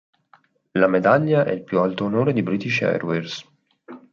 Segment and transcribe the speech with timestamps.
[0.73, 3.45] La medaglia è il più alto onore di British Airways.